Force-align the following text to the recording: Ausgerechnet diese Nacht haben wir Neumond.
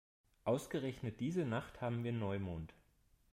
Ausgerechnet 0.45 1.19
diese 1.19 1.45
Nacht 1.45 1.79
haben 1.79 2.03
wir 2.03 2.11
Neumond. 2.11 2.73